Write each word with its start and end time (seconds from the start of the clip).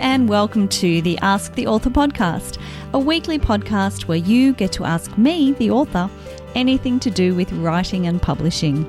and 0.00 0.30
welcome 0.30 0.66
to 0.66 1.02
the 1.02 1.18
Ask 1.18 1.54
the 1.56 1.66
Author 1.66 1.90
podcast, 1.90 2.58
a 2.94 2.98
weekly 2.98 3.38
podcast 3.38 4.04
where 4.04 4.16
you 4.16 4.54
get 4.54 4.72
to 4.72 4.84
ask 4.86 5.16
me, 5.18 5.52
the 5.52 5.70
author, 5.70 6.08
anything 6.54 6.98
to 7.00 7.10
do 7.10 7.34
with 7.34 7.52
writing 7.52 8.06
and 8.06 8.20
publishing. 8.20 8.88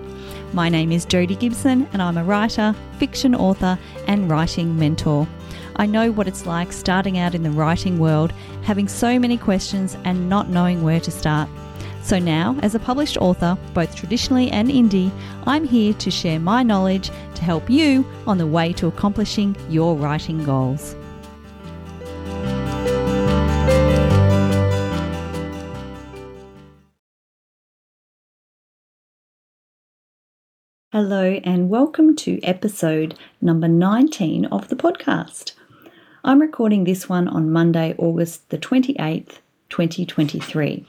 My 0.53 0.69
name 0.69 0.93
is 0.93 1.03
Jodi 1.03 1.35
Gibson, 1.35 1.85
and 1.91 2.01
I'm 2.01 2.17
a 2.17 2.23
writer, 2.23 2.73
fiction 2.97 3.35
author, 3.35 3.77
and 4.07 4.29
writing 4.29 4.79
mentor. 4.79 5.27
I 5.75 5.85
know 5.85 6.13
what 6.13 6.29
it's 6.29 6.45
like 6.45 6.71
starting 6.71 7.17
out 7.17 7.35
in 7.35 7.43
the 7.43 7.51
writing 7.51 7.99
world, 7.99 8.31
having 8.63 8.87
so 8.87 9.19
many 9.19 9.37
questions 9.37 9.97
and 10.05 10.29
not 10.29 10.47
knowing 10.47 10.81
where 10.81 11.01
to 11.01 11.11
start. 11.11 11.49
So 12.03 12.19
now, 12.19 12.57
as 12.61 12.73
a 12.73 12.79
published 12.79 13.17
author, 13.17 13.57
both 13.73 13.97
traditionally 13.97 14.49
and 14.49 14.69
indie, 14.69 15.11
I'm 15.45 15.65
here 15.65 15.93
to 15.93 16.09
share 16.09 16.39
my 16.39 16.63
knowledge 16.63 17.09
to 17.35 17.43
help 17.43 17.69
you 17.69 18.05
on 18.25 18.37
the 18.37 18.47
way 18.47 18.71
to 18.73 18.87
accomplishing 18.87 19.57
your 19.69 19.97
writing 19.97 20.41
goals. 20.45 20.95
Hello, 30.93 31.39
and 31.45 31.69
welcome 31.69 32.17
to 32.17 32.43
episode 32.43 33.17
number 33.39 33.69
19 33.69 34.43
of 34.47 34.67
the 34.67 34.75
podcast. 34.75 35.53
I'm 36.25 36.41
recording 36.41 36.83
this 36.83 37.07
one 37.07 37.29
on 37.29 37.49
Monday, 37.49 37.95
August 37.97 38.49
the 38.49 38.57
28th, 38.57 39.39
2023 39.69 40.85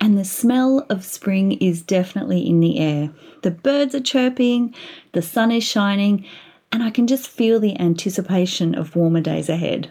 and 0.00 0.16
the 0.16 0.24
smell 0.24 0.86
of 0.88 1.04
spring 1.04 1.52
is 1.52 1.82
definitely 1.82 2.40
in 2.40 2.60
the 2.60 2.78
air. 2.78 3.10
The 3.42 3.50
birds 3.50 3.94
are 3.94 4.00
chirping, 4.00 4.74
the 5.12 5.20
sun 5.20 5.50
is 5.50 5.62
shining, 5.62 6.24
and 6.72 6.82
I 6.82 6.88
can 6.88 7.06
just 7.06 7.28
feel 7.28 7.60
the 7.60 7.78
anticipation 7.78 8.74
of 8.74 8.96
warmer 8.96 9.20
days 9.20 9.50
ahead. 9.50 9.90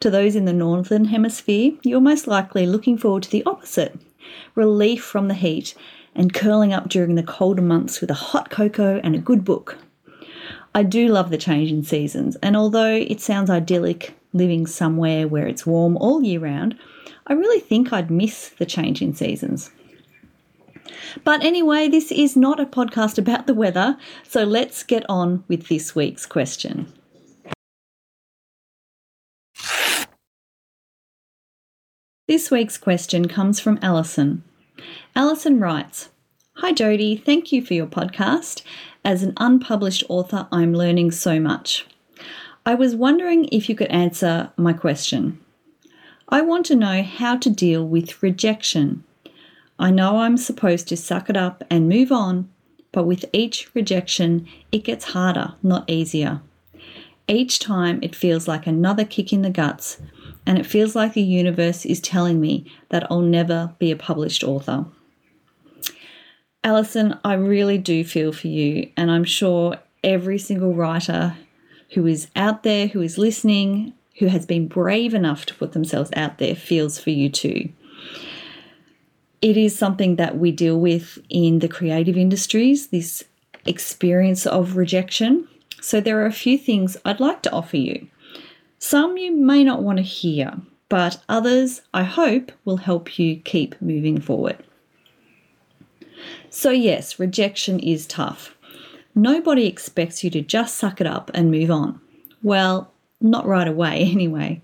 To 0.00 0.08
those 0.08 0.34
in 0.34 0.46
the 0.46 0.52
northern 0.54 1.04
hemisphere, 1.04 1.72
you're 1.82 2.00
most 2.00 2.26
likely 2.26 2.64
looking 2.64 2.96
forward 2.96 3.24
to 3.24 3.30
the 3.30 3.44
opposite 3.44 3.98
relief 4.54 5.04
from 5.04 5.28
the 5.28 5.34
heat 5.34 5.74
and 6.14 6.34
curling 6.34 6.72
up 6.72 6.88
during 6.88 7.14
the 7.14 7.22
colder 7.22 7.62
months 7.62 8.00
with 8.00 8.10
a 8.10 8.14
hot 8.14 8.50
cocoa 8.50 9.00
and 9.02 9.14
a 9.14 9.18
good 9.18 9.44
book. 9.44 9.78
I 10.74 10.82
do 10.82 11.08
love 11.08 11.30
the 11.30 11.38
change 11.38 11.70
in 11.70 11.82
seasons, 11.82 12.36
and 12.36 12.56
although 12.56 12.94
it 12.94 13.20
sounds 13.20 13.50
idyllic 13.50 14.14
living 14.32 14.66
somewhere 14.66 15.28
where 15.28 15.46
it's 15.46 15.66
warm 15.66 15.96
all 15.98 16.22
year 16.22 16.40
round, 16.40 16.78
I 17.26 17.34
really 17.34 17.60
think 17.60 17.92
I'd 17.92 18.10
miss 18.10 18.48
the 18.48 18.66
change 18.66 19.02
in 19.02 19.14
seasons. 19.14 19.70
But 21.24 21.44
anyway, 21.44 21.88
this 21.88 22.10
is 22.10 22.36
not 22.36 22.58
a 22.58 22.66
podcast 22.66 23.18
about 23.18 23.46
the 23.46 23.54
weather, 23.54 23.98
so 24.26 24.44
let's 24.44 24.82
get 24.82 25.04
on 25.08 25.44
with 25.48 25.68
this 25.68 25.94
week's 25.94 26.26
question. 26.26 26.92
This 32.28 32.50
week's 32.50 32.78
question 32.78 33.28
comes 33.28 33.60
from 33.60 33.78
Alison. 33.82 34.42
Alison 35.14 35.60
writes 35.60 36.08
Hi 36.54 36.72
Jodi, 36.72 37.16
thank 37.16 37.52
you 37.52 37.62
for 37.62 37.74
your 37.74 37.86
podcast. 37.86 38.62
As 39.04 39.22
an 39.22 39.34
unpublished 39.36 40.04
author, 40.08 40.48
I'm 40.50 40.72
learning 40.72 41.10
so 41.10 41.38
much. 41.38 41.86
I 42.64 42.74
was 42.74 42.96
wondering 42.96 43.44
if 43.52 43.68
you 43.68 43.74
could 43.74 43.90
answer 43.90 44.50
my 44.56 44.72
question. 44.72 45.38
I 46.30 46.40
want 46.40 46.64
to 46.66 46.76
know 46.76 47.02
how 47.02 47.36
to 47.36 47.50
deal 47.50 47.86
with 47.86 48.22
rejection. 48.22 49.04
I 49.78 49.90
know 49.90 50.20
I'm 50.20 50.38
supposed 50.38 50.88
to 50.88 50.96
suck 50.96 51.28
it 51.28 51.36
up 51.36 51.62
and 51.68 51.90
move 51.90 52.10
on, 52.10 52.48
but 52.90 53.04
with 53.04 53.26
each 53.34 53.68
rejection, 53.74 54.48
it 54.70 54.82
gets 54.82 55.12
harder, 55.12 55.52
not 55.62 55.90
easier. 55.90 56.40
Each 57.28 57.58
time, 57.58 57.98
it 58.02 58.16
feels 58.16 58.48
like 58.48 58.66
another 58.66 59.04
kick 59.04 59.30
in 59.30 59.42
the 59.42 59.50
guts, 59.50 60.00
and 60.46 60.58
it 60.58 60.64
feels 60.64 60.96
like 60.96 61.12
the 61.12 61.22
universe 61.22 61.84
is 61.84 62.00
telling 62.00 62.40
me 62.40 62.64
that 62.88 63.06
I'll 63.10 63.20
never 63.20 63.74
be 63.78 63.90
a 63.90 63.96
published 63.96 64.42
author. 64.42 64.86
Alison, 66.64 67.18
I 67.24 67.34
really 67.34 67.76
do 67.76 68.04
feel 68.04 68.32
for 68.32 68.46
you, 68.46 68.88
and 68.96 69.10
I'm 69.10 69.24
sure 69.24 69.78
every 70.04 70.38
single 70.38 70.74
writer 70.74 71.34
who 71.94 72.06
is 72.06 72.28
out 72.36 72.62
there, 72.62 72.86
who 72.86 73.02
is 73.02 73.18
listening, 73.18 73.94
who 74.18 74.26
has 74.26 74.46
been 74.46 74.68
brave 74.68 75.12
enough 75.12 75.44
to 75.46 75.54
put 75.54 75.72
themselves 75.72 76.10
out 76.14 76.38
there 76.38 76.54
feels 76.54 77.00
for 77.00 77.10
you 77.10 77.28
too. 77.28 77.68
It 79.40 79.56
is 79.56 79.76
something 79.76 80.16
that 80.16 80.38
we 80.38 80.52
deal 80.52 80.78
with 80.78 81.18
in 81.28 81.58
the 81.58 81.68
creative 81.68 82.16
industries, 82.16 82.88
this 82.88 83.24
experience 83.66 84.46
of 84.46 84.76
rejection. 84.76 85.48
So, 85.80 86.00
there 86.00 86.22
are 86.22 86.26
a 86.26 86.32
few 86.32 86.56
things 86.56 86.96
I'd 87.04 87.18
like 87.18 87.42
to 87.42 87.52
offer 87.52 87.76
you. 87.76 88.06
Some 88.78 89.16
you 89.16 89.34
may 89.34 89.64
not 89.64 89.82
want 89.82 89.98
to 89.98 90.04
hear, 90.04 90.54
but 90.88 91.20
others 91.28 91.82
I 91.92 92.04
hope 92.04 92.52
will 92.64 92.76
help 92.76 93.18
you 93.18 93.36
keep 93.36 93.80
moving 93.82 94.20
forward. 94.20 94.62
So, 96.50 96.70
yes, 96.70 97.18
rejection 97.18 97.78
is 97.80 98.06
tough. 98.06 98.56
Nobody 99.14 99.66
expects 99.66 100.24
you 100.24 100.30
to 100.30 100.40
just 100.40 100.76
suck 100.76 101.00
it 101.00 101.06
up 101.06 101.30
and 101.34 101.50
move 101.50 101.70
on. 101.70 102.00
Well, 102.42 102.90
not 103.20 103.46
right 103.46 103.68
away, 103.68 104.02
anyway. 104.12 104.62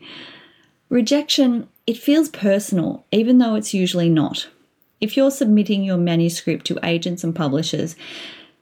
Rejection, 0.88 1.69
it 1.86 1.98
feels 1.98 2.28
personal, 2.30 3.04
even 3.12 3.38
though 3.38 3.54
it's 3.54 3.74
usually 3.74 4.08
not. 4.08 4.48
If 5.00 5.16
you're 5.16 5.30
submitting 5.30 5.84
your 5.84 5.98
manuscript 5.98 6.66
to 6.66 6.78
agents 6.82 7.22
and 7.22 7.34
publishers, 7.34 7.94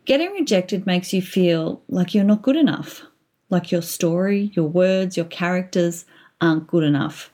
getting 0.05 0.33
rejected 0.33 0.87
makes 0.87 1.13
you 1.13 1.23
feel 1.23 1.83
like 1.89 2.15
you're 2.15 2.25
not 2.25 2.43
good 2.43 2.57
enough, 2.57 3.03
like 3.49 3.73
your 3.73 3.83
story, 3.83 4.51
your 4.55 4.69
words, 4.69 5.17
your 5.17 5.27
characters 5.27 6.05
aren't 6.41 6.67
good 6.67 6.85
enough. 6.85 7.31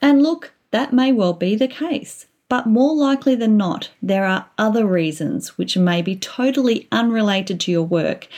And 0.00 0.22
look, 0.22 0.52
that 0.70 0.92
may 0.92 1.12
well 1.12 1.32
be 1.32 1.56
the 1.56 1.66
case, 1.68 2.26
but 2.54 2.66
more 2.66 2.94
likely 2.94 3.34
than 3.34 3.56
not, 3.56 3.90
there 4.00 4.24
are 4.24 4.46
other 4.58 4.86
reasons 4.86 5.58
which 5.58 5.76
may 5.76 6.00
be 6.00 6.14
totally 6.14 6.86
unrelated 6.92 7.58
to 7.58 7.72
your 7.72 7.82
work 7.82 8.28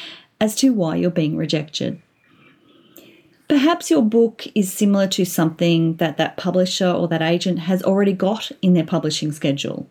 as 0.41 0.55
to 0.55 0.73
why 0.73 0.97
you're 0.97 1.11
being 1.11 1.37
rejected. 1.37 2.01
Perhaps 3.47 3.91
your 3.91 4.01
book 4.01 4.47
is 4.55 4.73
similar 4.73 5.07
to 5.09 5.27
something 5.27 5.97
that 5.97 6.17
that 6.17 6.39
publisher 6.39 6.89
or 6.89 7.09
that 7.09 7.21
agent 7.21 7.59
has 7.59 7.83
already 7.83 8.15
got 8.15 8.51
in 8.63 8.73
their 8.73 8.87
publishing 8.87 9.33
schedule. 9.33 9.87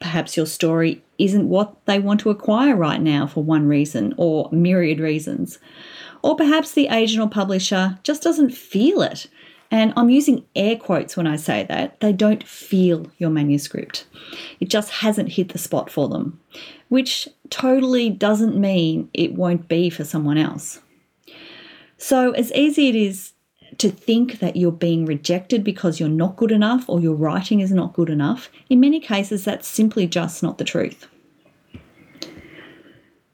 Perhaps 0.00 0.38
your 0.38 0.46
story 0.46 1.02
isn't 1.18 1.46
what 1.46 1.76
they 1.84 1.98
want 1.98 2.20
to 2.20 2.30
acquire 2.30 2.74
right 2.74 3.02
now 3.02 3.26
for 3.26 3.44
one 3.44 3.68
reason 3.68 4.14
or 4.16 4.48
myriad 4.52 5.00
reasons. 5.00 5.58
Or 6.22 6.34
perhaps 6.34 6.72
the 6.72 6.88
agent 6.88 7.22
or 7.22 7.28
publisher 7.28 7.98
just 8.04 8.22
doesn't 8.22 8.54
feel 8.54 9.02
it. 9.02 9.26
And 9.70 9.92
I'm 9.96 10.10
using 10.10 10.44
air 10.54 10.76
quotes 10.76 11.16
when 11.16 11.26
I 11.26 11.36
say 11.36 11.64
that. 11.64 12.00
They 12.00 12.12
don't 12.12 12.46
feel 12.46 13.10
your 13.18 13.30
manuscript. 13.30 14.06
It 14.60 14.68
just 14.68 14.90
hasn't 14.90 15.32
hit 15.32 15.50
the 15.50 15.58
spot 15.58 15.90
for 15.90 16.08
them, 16.08 16.40
which 16.88 17.28
totally 17.50 18.10
doesn't 18.10 18.56
mean 18.56 19.10
it 19.12 19.34
won't 19.34 19.68
be 19.68 19.90
for 19.90 20.04
someone 20.04 20.38
else. 20.38 20.80
So, 21.98 22.32
as 22.32 22.52
easy 22.52 22.88
it 22.88 22.96
is 22.96 23.32
to 23.78 23.90
think 23.90 24.38
that 24.38 24.56
you're 24.56 24.72
being 24.72 25.04
rejected 25.04 25.64
because 25.64 25.98
you're 25.98 26.08
not 26.08 26.36
good 26.36 26.52
enough 26.52 26.88
or 26.88 27.00
your 27.00 27.14
writing 27.14 27.60
is 27.60 27.72
not 27.72 27.92
good 27.92 28.10
enough, 28.10 28.50
in 28.70 28.80
many 28.80 29.00
cases, 29.00 29.44
that's 29.44 29.68
simply 29.68 30.06
just 30.06 30.42
not 30.42 30.58
the 30.58 30.64
truth. 30.64 31.08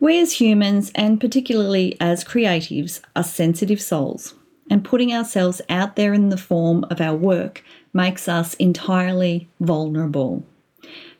We 0.00 0.20
as 0.20 0.40
humans, 0.40 0.90
and 0.96 1.20
particularly 1.20 1.96
as 2.00 2.24
creatives, 2.24 3.00
are 3.14 3.22
sensitive 3.22 3.80
souls, 3.80 4.34
and 4.72 4.82
putting 4.82 5.12
ourselves 5.12 5.60
out 5.68 5.96
there 5.96 6.14
in 6.14 6.30
the 6.30 6.36
form 6.38 6.82
of 6.88 6.98
our 6.98 7.14
work 7.14 7.62
makes 7.92 8.26
us 8.26 8.54
entirely 8.54 9.46
vulnerable. 9.60 10.42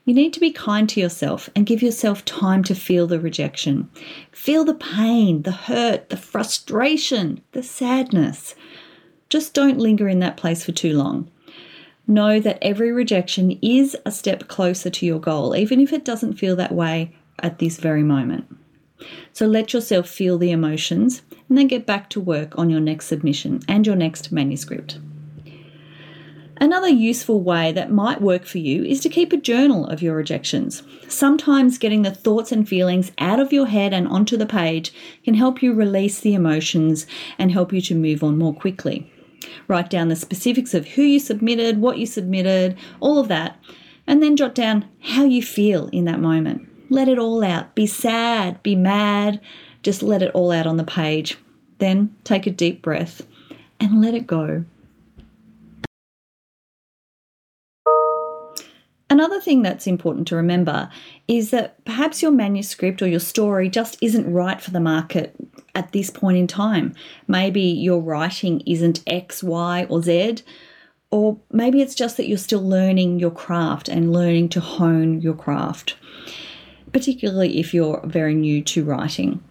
You 0.07 0.15
need 0.15 0.33
to 0.33 0.41
be 0.41 0.53
kind 0.53 0.89
to 0.89 1.01
yourself 1.01 1.51
and 1.55 1.67
give 1.67 1.83
yourself 1.83 2.25
time 2.25 2.65
to 2.65 2.75
feel 2.75 3.07
the 3.07 3.21
rejection. 3.21 3.91
Feel 4.31 4.65
the 4.65 4.73
pain, 4.73 5.43
the 5.43 5.53
hurt, 5.53 6.09
the 6.09 6.17
frustration, 6.17 7.43
the 7.53 7.63
sadness. 7.63 8.55
Just 9.29 9.53
don't 9.53 9.77
linger 9.77 10.09
in 10.09 10.21
that 10.21 10.39
place 10.39 10.65
for 10.65 10.73
too 10.73 10.97
long. 10.97 11.31
Know 12.07 12.41
that 12.41 12.59
every 12.63 12.91
rejection 12.91 13.59
is 13.61 13.95
a 14.07 14.11
step 14.11 14.49
closer 14.49 14.89
to 14.89 15.05
your 15.05 15.21
goal, 15.21 15.55
even 15.55 15.79
if 15.79 15.93
it 15.93 16.07
doesn't 16.07 16.39
feel 16.39 16.57
that 16.57 16.73
way 16.73 17.15
at 17.41 17.59
this 17.59 17.77
very 17.77 18.03
moment. 18.03 18.47
So 19.33 19.47
let 19.47 19.73
yourself 19.73 20.09
feel 20.09 20.39
the 20.39 20.51
emotions 20.51 21.23
and 21.49 21.57
then 21.59 21.69
get 21.69 21.87
back 21.87 22.11
to 22.11 22.21
work 22.21 22.59
on 22.59 22.71
your 22.71 22.81
next 22.81 23.07
submission 23.07 23.61
and 23.69 23.87
your 23.87 23.97
next 23.97 24.33
manuscript. 24.33 24.99
Another 26.63 26.89
useful 26.89 27.43
way 27.43 27.73
that 27.73 27.91
might 27.91 28.21
work 28.21 28.45
for 28.45 28.59
you 28.59 28.85
is 28.85 29.01
to 29.01 29.09
keep 29.09 29.33
a 29.33 29.37
journal 29.37 29.87
of 29.87 30.01
your 30.01 30.15
rejections. 30.15 30.85
Sometimes 31.09 31.77
getting 31.77 32.03
the 32.03 32.15
thoughts 32.15 32.53
and 32.53 32.69
feelings 32.69 33.11
out 33.19 33.41
of 33.41 33.53
your 33.53 33.67
head 33.67 33.93
and 33.93 34.07
onto 34.07 34.37
the 34.37 34.47
page 34.47 34.93
can 35.25 35.35
help 35.35 35.61
you 35.61 35.75
release 35.75 36.21
the 36.21 36.35
emotions 36.35 37.05
and 37.37 37.51
help 37.51 37.73
you 37.73 37.81
to 37.81 37.97
move 37.97 38.23
on 38.23 38.39
more 38.39 38.55
quickly. 38.55 39.11
Write 39.67 39.91
down 39.91 40.09
the 40.09 40.15
specifics 40.15 40.73
of 40.73 40.87
who 40.87 41.03
you 41.03 41.19
submitted, 41.19 41.81
what 41.81 41.99
you 41.99 42.07
submitted, 42.07 42.77
all 43.01 43.19
of 43.19 43.27
that, 43.27 43.59
and 44.07 44.23
then 44.23 44.37
jot 44.37 44.55
down 44.55 44.89
how 45.01 45.25
you 45.25 45.43
feel 45.43 45.89
in 45.89 46.05
that 46.05 46.21
moment. 46.21 46.69
Let 46.93 47.09
it 47.09 47.19
all 47.19 47.43
out. 47.43 47.75
Be 47.75 47.87
sad, 47.87 48.63
be 48.63 48.77
mad, 48.77 49.41
just 49.83 50.03
let 50.03 50.23
it 50.23 50.31
all 50.35 50.53
out 50.53 50.67
on 50.67 50.77
the 50.77 50.85
page. 50.85 51.39
Then 51.79 52.15
take 52.23 52.47
a 52.47 52.51
deep 52.51 52.83
breath 52.83 53.27
and 53.81 54.03
let 54.03 54.13
it 54.13 54.27
go. 54.27 54.67
Another 59.09 59.41
thing 59.41 59.63
that's 59.63 59.87
important 59.87 60.29
to 60.29 60.37
remember 60.37 60.91
is 61.27 61.51
that 61.51 61.83
perhaps 61.87 62.21
your 62.21 62.31
manuscript 62.31 63.01
or 63.01 63.07
your 63.09 63.21
story 63.21 63.71
just 63.71 63.97
isn't 64.03 64.31
right 64.31 64.61
for 64.61 64.71
the 64.71 64.79
market 64.79 65.35
at 65.75 65.93
this 65.93 66.11
point 66.11 66.37
in 66.37 66.47
time. 66.47 66.95
Maybe 67.27 67.63
your 67.63 68.01
writing 68.01 68.61
isn't 68.67 69.03
X, 69.07 69.43
Y, 69.43 69.87
or 69.89 70.03
Z, 70.03 70.43
or 71.11 71.39
maybe 71.51 71.81
it's 71.81 71.95
just 71.95 72.19
that 72.19 72.29
you're 72.29 72.37
still 72.37 72.63
learning 72.63 73.19
your 73.19 73.31
craft 73.31 73.89
and 73.89 74.13
learning 74.13 74.51
to 74.51 74.61
hone 74.61 75.23
your 75.23 75.35
craft, 75.35 75.97
particularly 76.93 77.59
if 77.59 77.73
you're 77.73 78.01
very 78.05 78.35
new 78.35 78.63
to 78.63 78.85
writing. 78.85 79.43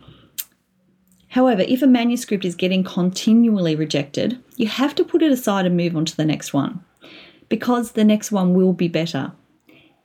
However, 1.30 1.64
if 1.68 1.82
a 1.82 1.88
manuscript 1.88 2.44
is 2.44 2.56
getting 2.56 2.84
continually 2.84 3.76
rejected, 3.76 4.38
you 4.58 4.68
have 4.68 4.94
to 4.96 5.04
put 5.04 5.22
it 5.22 5.32
aside 5.32 5.66
and 5.66 5.78
move 5.78 5.96
on 5.96 6.06
to 6.06 6.18
the 6.18 6.26
next 6.26 6.54
one 6.54 6.84
because 7.48 7.92
the 7.92 8.04
next 8.04 8.32
one 8.32 8.54
will 8.54 8.74
be 8.74 8.88
better. 8.88 9.32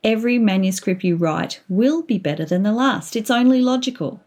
Every 0.03 0.37
manuscript 0.37 1.03
you 1.03 1.15
write 1.15 1.61
will 1.67 2.01
be 2.01 2.17
better 2.17 2.45
than 2.45 2.63
the 2.63 2.71
last. 2.71 3.15
It's 3.15 3.31
only 3.31 3.61
logical. 3.61 4.21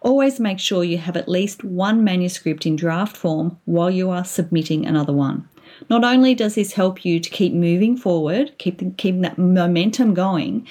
Always 0.00 0.38
make 0.38 0.60
sure 0.60 0.84
you 0.84 0.98
have 0.98 1.16
at 1.16 1.28
least 1.28 1.64
one 1.64 2.04
manuscript 2.04 2.66
in 2.66 2.76
draft 2.76 3.16
form 3.16 3.58
while 3.64 3.90
you 3.90 4.10
are 4.10 4.24
submitting 4.24 4.86
another 4.86 5.12
one. 5.12 5.48
Not 5.88 6.04
only 6.04 6.34
does 6.34 6.54
this 6.54 6.74
help 6.74 7.04
you 7.04 7.18
to 7.18 7.30
keep 7.30 7.52
moving 7.52 7.96
forward, 7.96 8.52
keep, 8.58 8.78
keeping 8.98 9.22
that 9.22 9.38
momentum 9.38 10.14
going, 10.14 10.66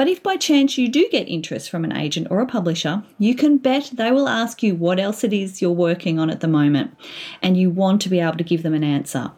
but 0.00 0.08
if 0.08 0.22
by 0.22 0.34
chance 0.34 0.78
you 0.78 0.88
do 0.88 1.06
get 1.12 1.28
interest 1.28 1.68
from 1.68 1.84
an 1.84 1.94
agent 1.94 2.26
or 2.30 2.40
a 2.40 2.46
publisher, 2.46 3.02
you 3.18 3.34
can 3.34 3.58
bet 3.58 3.90
they 3.92 4.10
will 4.10 4.30
ask 4.30 4.62
you 4.62 4.74
what 4.74 4.98
else 4.98 5.22
it 5.24 5.34
is 5.34 5.60
you're 5.60 5.72
working 5.72 6.18
on 6.18 6.30
at 6.30 6.40
the 6.40 6.48
moment, 6.48 6.96
and 7.42 7.58
you 7.58 7.68
want 7.68 8.00
to 8.00 8.08
be 8.08 8.18
able 8.18 8.38
to 8.38 8.42
give 8.42 8.62
them 8.62 8.72
an 8.72 8.82
answer. 8.82 9.30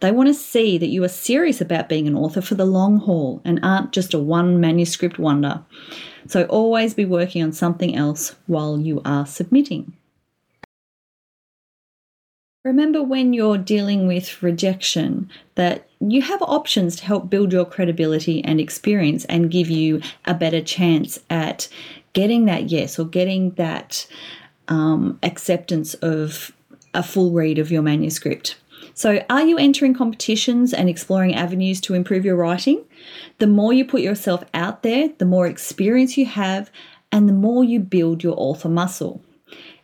They 0.00 0.10
want 0.10 0.26
to 0.26 0.34
see 0.34 0.78
that 0.78 0.88
you 0.88 1.04
are 1.04 1.08
serious 1.08 1.60
about 1.60 1.88
being 1.88 2.08
an 2.08 2.16
author 2.16 2.40
for 2.40 2.56
the 2.56 2.64
long 2.64 2.98
haul 2.98 3.40
and 3.44 3.60
aren't 3.62 3.92
just 3.92 4.12
a 4.12 4.18
one 4.18 4.58
manuscript 4.58 5.20
wonder. 5.20 5.62
So 6.26 6.42
always 6.46 6.92
be 6.92 7.04
working 7.04 7.44
on 7.44 7.52
something 7.52 7.94
else 7.94 8.34
while 8.48 8.80
you 8.80 9.00
are 9.04 9.26
submitting. 9.26 9.92
Remember 12.62 13.02
when 13.02 13.32
you're 13.32 13.56
dealing 13.56 14.06
with 14.06 14.42
rejection 14.42 15.30
that 15.54 15.88
you 15.98 16.20
have 16.20 16.42
options 16.42 16.96
to 16.96 17.06
help 17.06 17.30
build 17.30 17.54
your 17.54 17.64
credibility 17.64 18.44
and 18.44 18.60
experience 18.60 19.24
and 19.26 19.50
give 19.50 19.70
you 19.70 20.02
a 20.26 20.34
better 20.34 20.60
chance 20.60 21.18
at 21.30 21.68
getting 22.12 22.44
that 22.44 22.68
yes 22.68 22.98
or 22.98 23.06
getting 23.06 23.52
that 23.52 24.06
um, 24.68 25.18
acceptance 25.22 25.94
of 25.94 26.52
a 26.92 27.02
full 27.02 27.30
read 27.30 27.58
of 27.58 27.70
your 27.70 27.80
manuscript. 27.80 28.56
So, 28.92 29.24
are 29.30 29.46
you 29.46 29.56
entering 29.56 29.94
competitions 29.94 30.74
and 30.74 30.86
exploring 30.86 31.34
avenues 31.34 31.80
to 31.82 31.94
improve 31.94 32.26
your 32.26 32.36
writing? 32.36 32.84
The 33.38 33.46
more 33.46 33.72
you 33.72 33.86
put 33.86 34.02
yourself 34.02 34.44
out 34.52 34.82
there, 34.82 35.08
the 35.16 35.24
more 35.24 35.46
experience 35.46 36.18
you 36.18 36.26
have, 36.26 36.70
and 37.10 37.26
the 37.26 37.32
more 37.32 37.64
you 37.64 37.80
build 37.80 38.22
your 38.22 38.34
author 38.36 38.68
muscle. 38.68 39.22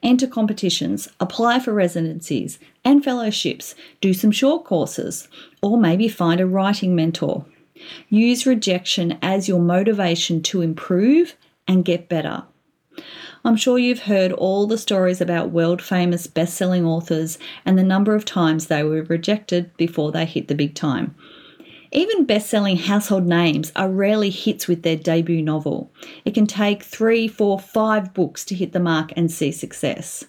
Enter 0.07 0.29
competitions, 0.29 1.09
apply 1.19 1.59
for 1.59 1.75
residencies 1.75 2.61
and 2.85 3.03
fellowships, 3.03 3.75
do 4.01 4.15
some 4.15 4.31
short 4.31 4.65
courses, 4.65 5.27
or 5.63 5.77
maybe 5.77 6.07
find 6.07 6.41
a 6.41 6.47
writing 6.47 6.95
mentor. 6.95 7.45
Use 8.09 8.47
rejection 8.47 9.19
as 9.21 9.49
your 9.49 9.59
motivation 9.59 10.43
to 10.45 10.61
improve 10.63 11.35
and 11.67 11.85
get 11.85 12.09
better. 12.09 12.45
I'm 13.45 13.57
sure 13.57 13.81
you've 13.81 14.05
heard 14.05 14.31
all 14.31 14.69
the 14.69 14.79
stories 14.79 15.21
about 15.21 15.51
world 15.51 15.83
famous 15.83 16.29
best 16.29 16.55
selling 16.55 16.85
authors 16.85 17.37
and 17.65 17.77
the 17.77 17.83
number 17.83 18.15
of 18.15 18.25
times 18.25 18.69
they 18.69 18.85
were 18.85 19.03
rejected 19.03 19.77
before 19.77 20.13
they 20.13 20.25
hit 20.25 20.47
the 20.47 20.55
big 20.55 20.77
time. 20.77 21.17
Even 21.97 22.27
best 22.27 22.51
selling 22.51 22.77
household 22.77 23.27
names 23.27 23.73
are 23.75 23.89
rarely 23.89 24.29
hits 24.29 24.69
with 24.69 24.83
their 24.83 24.97
debut 24.97 25.41
novel. 25.41 25.91
It 26.27 26.35
can 26.35 26.47
take 26.47 26.83
three, 26.83 27.27
four, 27.27 27.59
five 27.59 28.13
books 28.13 28.45
to 28.45 28.55
hit 28.55 28.75
the 28.75 28.81
mark 28.81 29.15
and 29.17 29.33
see 29.33 29.51
success. 29.51 30.23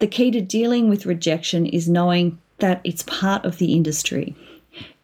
The 0.00 0.08
key 0.08 0.32
to 0.32 0.40
dealing 0.40 0.88
with 0.88 1.06
rejection 1.06 1.64
is 1.64 1.88
knowing 1.88 2.40
that 2.58 2.80
it's 2.82 3.04
part 3.04 3.44
of 3.44 3.58
the 3.58 3.72
industry. 3.72 4.34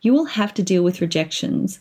You 0.02 0.12
will 0.12 0.24
have 0.24 0.52
to 0.54 0.62
deal 0.64 0.82
with 0.82 1.00
rejections 1.00 1.78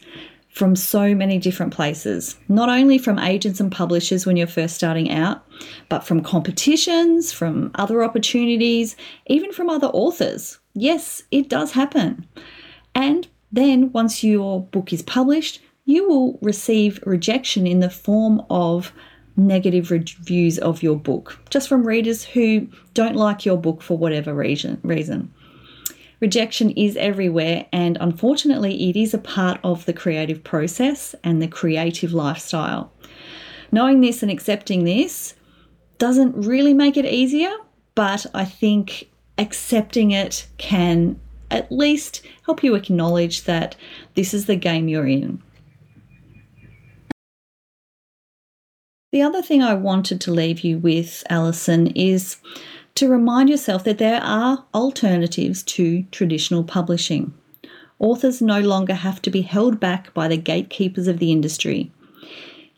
from 0.50 0.76
so 0.76 1.16
many 1.16 1.40
different 1.40 1.74
places, 1.74 2.38
not 2.48 2.70
only 2.70 3.00
from 3.00 3.18
agents 3.18 3.60
and 3.60 3.72
publishers 3.72 4.24
when 4.24 4.38
you're 4.38 4.46
first 4.46 4.76
starting 4.76 5.10
out, 5.10 5.44
but 5.90 6.04
from 6.04 6.22
competitions, 6.22 7.32
from 7.32 7.72
other 7.74 8.04
opportunities, 8.04 8.96
even 9.26 9.52
from 9.52 9.68
other 9.68 9.88
authors. 9.88 10.60
Yes, 10.76 11.24
it 11.32 11.50
does 11.50 11.72
happen. 11.72 12.28
And 12.94 13.28
then, 13.52 13.92
once 13.92 14.24
your 14.24 14.62
book 14.62 14.94
is 14.94 15.02
published, 15.02 15.62
you 15.86 16.08
will 16.08 16.40
receive 16.42 17.00
rejection 17.06 17.66
in 17.66 17.80
the 17.80 17.90
form 17.90 18.44
of 18.50 18.92
negative 19.36 19.90
reviews 19.90 20.60
of 20.60 20.84
your 20.84 20.96
book, 20.96 21.40
just 21.50 21.68
from 21.68 21.88
readers 21.88 22.24
who 22.24 22.68
don't 22.94 23.16
like 23.16 23.46
your 23.46 23.58
book 23.58 23.82
for 23.82 23.98
whatever 23.98 24.34
reason. 24.34 25.34
Rejection 26.20 26.72
is 26.72 26.98
everywhere, 26.98 27.66
and 27.72 27.98
unfortunately, 28.02 28.90
it 28.90 28.96
is 28.96 29.14
a 29.14 29.20
part 29.20 29.60
of 29.64 29.86
the 29.86 29.94
creative 29.94 30.44
process 30.44 31.16
and 31.24 31.42
the 31.42 31.48
creative 31.48 32.12
lifestyle. 32.14 32.92
Knowing 33.72 34.02
this 34.02 34.22
and 34.22 34.32
accepting 34.32 34.84
this 34.84 35.34
doesn't 35.98 36.36
really 36.36 36.74
make 36.74 36.98
it 36.98 37.06
easier, 37.06 37.52
but 37.96 38.26
I 38.34 38.46
think 38.46 39.10
accepting 39.38 40.12
it 40.12 40.48
can 40.58 41.20
at 41.52 41.72
least 41.72 42.22
help 42.46 42.64
you 42.64 42.76
acknowledge 42.76 43.44
that 43.44 43.76
this 44.16 44.34
is 44.34 44.46
the 44.46 44.56
game 44.56 44.88
you're 44.88 45.08
in. 45.08 45.42
The 49.12 49.22
other 49.24 49.42
thing 49.42 49.64
I 49.64 49.74
wanted 49.74 50.22
to 50.22 50.32
leave 50.32 50.60
you 50.60 50.78
with, 50.78 51.24
Alison, 51.30 51.88
is 51.88 52.38
to 52.96 53.10
remind 53.10 53.50
yourself 53.50 53.84
that 53.86 53.98
there 53.98 54.22
are 54.22 54.66
alternatives 54.74 55.64
to 55.64 56.04
traditional 56.12 56.64
publishing. 56.64 57.34
Authors 57.98 58.42
no 58.42 58.62
longer 58.62 58.94
have 58.94 59.22
to 59.24 59.32
be 59.32 59.42
held 59.42 59.80
back 59.80 60.14
by 60.14 60.28
the 60.28 60.38
gatekeepers 60.38 61.08
of 61.08 61.18
the 61.18 61.32
industry. 61.32 61.92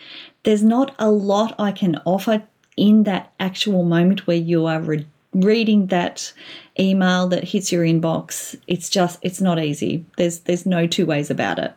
There's 0.43 0.63
not 0.63 0.95
a 0.99 1.11
lot 1.11 1.53
I 1.59 1.73
can 1.73 1.99
offer 2.05 2.43
in 2.77 3.03
that 3.03 3.33
actual 3.41 3.83
moment 3.83 4.25
where 4.25 4.37
you 4.37 4.67
are 4.67 4.79
re- 4.79 5.05
reading 5.33 5.87
that 5.87 6.31
email 6.79 7.27
that 7.27 7.43
hits 7.43 7.73
your 7.73 7.83
inbox. 7.83 8.55
It's 8.67 8.89
just 8.89 9.19
it's 9.21 9.41
not 9.41 9.61
easy. 9.61 10.05
There's 10.15 10.39
there's 10.39 10.65
no 10.65 10.87
two 10.87 11.05
ways 11.05 11.29
about 11.29 11.59
it. 11.59 11.73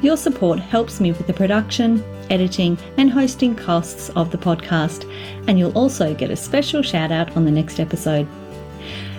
Your 0.00 0.16
support 0.16 0.60
helps 0.60 1.00
me 1.00 1.10
with 1.10 1.26
the 1.26 1.32
production, 1.32 2.04
editing, 2.30 2.78
and 2.98 3.10
hosting 3.10 3.56
costs 3.56 4.10
of 4.10 4.30
the 4.30 4.38
podcast, 4.38 5.10
and 5.48 5.58
you'll 5.58 5.76
also 5.76 6.14
get 6.14 6.30
a 6.30 6.36
special 6.36 6.82
shout 6.82 7.10
out 7.10 7.36
on 7.36 7.44
the 7.44 7.50
next 7.50 7.80
episode. 7.80 8.28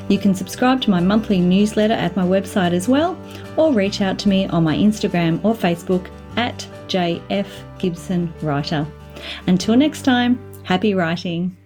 You 0.08 0.18
can 0.18 0.34
subscribe 0.34 0.82
to 0.82 0.90
my 0.90 1.02
monthly 1.02 1.40
newsletter 1.40 1.94
at 1.94 2.16
my 2.16 2.24
website 2.24 2.72
as 2.72 2.88
well, 2.88 3.20
or 3.58 3.74
reach 3.74 4.02
out 4.02 4.18
to 4.20 4.30
me 4.30 4.48
on 4.48 4.64
my 4.64 4.76
Instagram 4.76 5.44
or 5.44 5.54
Facebook 5.54 6.10
at 6.38 6.66
JF 6.88 7.48
Gibson 7.78 8.34
Writer. 8.42 8.88
Until 9.48 9.76
next 9.76 10.04
time, 10.04 10.40
happy 10.64 10.94
writing. 10.94 11.59